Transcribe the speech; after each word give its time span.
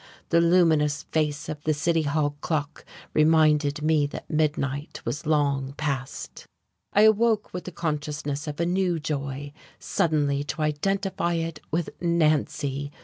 The 0.29 0.41
luminous 0.41 1.03
face 1.03 1.47
of 1.47 1.61
the 1.63 1.75
city 1.75 2.01
hall 2.01 2.35
clock 2.41 2.85
reminded 3.13 3.83
me 3.83 4.07
that 4.07 4.27
midnight 4.27 4.99
was 5.05 5.27
long 5.27 5.73
past.... 5.77 6.47
I 6.91 7.03
awoke 7.03 7.53
with 7.53 7.65
the 7.65 7.71
consciousness 7.71 8.47
of 8.47 8.59
a 8.59 8.65
new 8.65 8.99
joy, 8.99 9.53
suddenly 9.77 10.43
to 10.45 10.63
identify 10.63 11.33
it 11.33 11.59
with 11.69 11.91
Nancy. 12.01 12.91